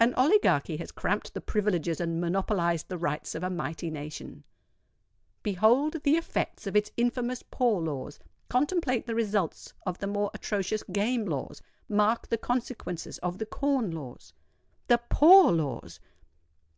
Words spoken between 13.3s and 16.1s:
the Corn Laws. THE POOR LAWS!